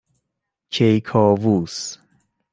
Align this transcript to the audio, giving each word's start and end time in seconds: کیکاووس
کیکاووس 0.69 1.97